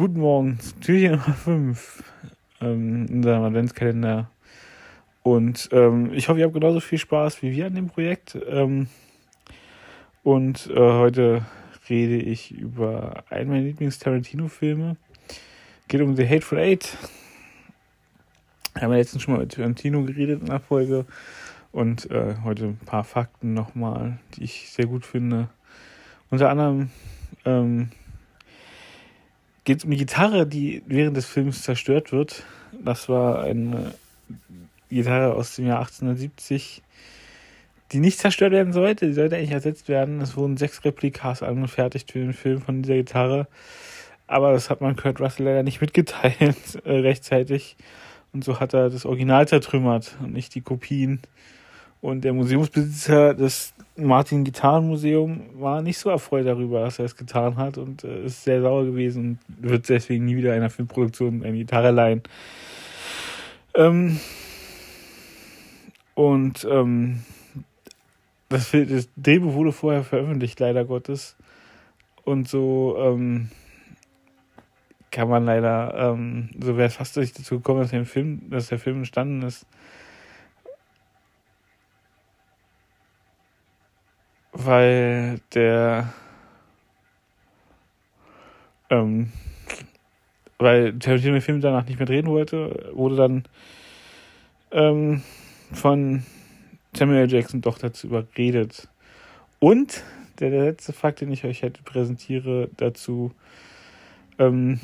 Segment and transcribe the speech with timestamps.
[0.00, 2.04] Guten Morgen, Türchen Nummer 5
[2.62, 4.30] ähm, in unserem Adventskalender.
[5.22, 8.34] Und ähm, ich hoffe, ihr habt genauso viel Spaß wie wir an dem Projekt.
[8.48, 8.88] Ähm,
[10.22, 11.44] und äh, heute
[11.90, 14.96] rede ich über einen meiner Lieblings-Tarantino-Filme.
[15.88, 16.96] Geht um The Hateful Eight.
[18.72, 21.04] Wir haben ja letztens schon mal mit Tarantino geredet in der Folge.
[21.72, 25.50] Und äh, heute ein paar Fakten nochmal, die ich sehr gut finde.
[26.30, 26.88] Unter anderem
[27.44, 27.90] ähm,
[29.70, 32.42] geht um die Gitarre, die während des Films zerstört wird.
[32.84, 33.94] Das war eine
[34.88, 36.82] Gitarre aus dem Jahr 1870,
[37.92, 39.06] die nicht zerstört werden sollte.
[39.06, 40.20] Die sollte eigentlich ersetzt werden.
[40.20, 43.46] Es wurden sechs Replikas angefertigt für den Film von dieser Gitarre.
[44.26, 47.76] Aber das hat man Kurt Russell leider nicht mitgeteilt äh, rechtzeitig.
[48.32, 51.20] Und so hat er das Original zertrümmert und nicht die Kopien.
[52.00, 57.56] Und der Museumsbesitzer des Martin Gitarrenmuseum war nicht so erfreut darüber, dass er es getan
[57.56, 61.56] hat und äh, ist sehr sauer gewesen und wird deswegen nie wieder einer Filmproduktion eine
[61.56, 62.22] Gitarre leihen.
[63.74, 64.18] Ähm,
[66.14, 67.22] und ähm,
[68.48, 71.36] das, das Drehbuch wurde vorher veröffentlicht, leider Gottes.
[72.24, 73.50] Und so ähm,
[75.10, 78.68] kann man leider, ähm, so wäre es fast nicht dazu gekommen, dass der Film, dass
[78.68, 79.66] der Film entstanden ist.
[84.64, 86.12] Weil der
[88.90, 89.30] ähm,
[90.58, 93.44] weil Tarantino den Film danach nicht mehr drehen wollte, wurde dann
[94.72, 95.22] ähm,
[95.72, 96.22] von
[96.94, 97.30] Samuel.
[97.30, 98.88] Jackson doch dazu überredet.
[99.58, 100.02] Und
[100.38, 103.32] der, der letzte Fakt, den ich euch heute präsentiere, dazu
[104.38, 104.80] ähm,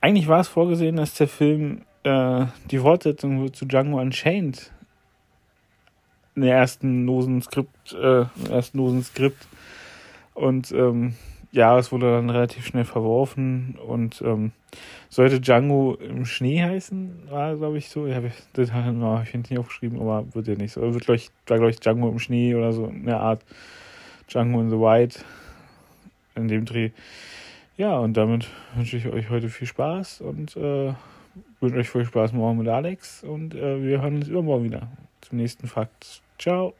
[0.00, 4.72] eigentlich war es vorgesehen, dass der Film äh, die Fortsetzung zu Django Unchained
[6.34, 9.46] in der ersten losen Skript, äh, ersten losen Skript.
[10.34, 11.14] Und ähm,
[11.52, 14.52] ja, es wurde dann relativ schnell verworfen und ähm,
[15.10, 18.06] sollte Django im Schnee heißen, war glaube ich so.
[18.06, 20.80] Ich habe das hab ich nicht aufgeschrieben, aber wird ja nicht so.
[20.80, 23.44] Wird glaube ich, war glaube ich Django im Schnee oder so in der Art
[24.30, 25.20] Django in the White
[26.34, 26.90] in dem Dreh.
[27.76, 30.94] Ja, und damit wünsche ich euch heute viel Spaß und äh,
[31.60, 34.88] wünsche euch viel Spaß morgen mit Alex und äh, wir hören uns übermorgen wieder
[35.22, 36.22] zum nächsten Fakt.
[36.38, 36.74] Ciao.